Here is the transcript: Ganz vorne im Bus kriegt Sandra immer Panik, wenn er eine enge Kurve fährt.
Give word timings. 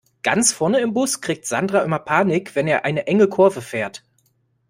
Ganz 0.23 0.51
vorne 0.51 0.79
im 0.79 0.95
Bus 0.95 1.21
kriegt 1.21 1.45
Sandra 1.45 1.83
immer 1.83 1.99
Panik, 1.99 2.55
wenn 2.55 2.67
er 2.67 2.85
eine 2.85 3.05
enge 3.05 3.27
Kurve 3.27 3.61
fährt. 3.61 4.03